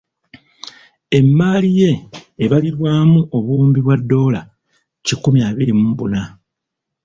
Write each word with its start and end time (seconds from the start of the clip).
Emmaali 1.17 1.69
ye 1.79 1.91
ebalirirwamu 2.43 3.19
obuwumbi 3.37 3.79
bwa 3.85 3.95
ddoola 4.01 4.41
kikumi 5.05 5.39
abiri 5.49 5.73
mu 5.81 5.89
buna. 5.97 6.21